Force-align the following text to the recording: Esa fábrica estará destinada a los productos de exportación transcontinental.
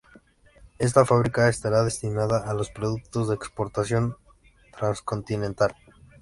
Esa 0.87 1.05
fábrica 1.05 1.47
estará 1.47 1.83
destinada 1.83 2.39
a 2.49 2.55
los 2.55 2.71
productos 2.71 3.27
de 3.29 3.35
exportación 3.35 4.17
transcontinental. 4.75 5.75